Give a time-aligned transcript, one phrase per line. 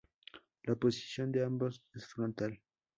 [0.63, 2.59] La posición de ambos es frontal.